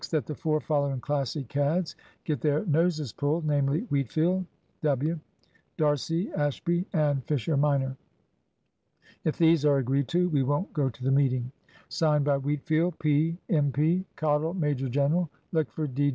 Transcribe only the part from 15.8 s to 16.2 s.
D.